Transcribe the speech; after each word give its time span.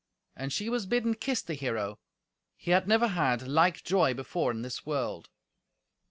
And 0.35 0.51
she 0.51 0.67
was 0.67 0.87
bidden 0.87 1.13
kiss 1.13 1.43
the 1.43 1.53
hero. 1.53 1.99
He 2.57 2.71
had 2.71 2.87
never 2.87 3.09
had 3.09 3.47
like 3.47 3.83
joy 3.83 4.15
before 4.15 4.49
in 4.49 4.63
this 4.63 4.83
world. 4.83 5.29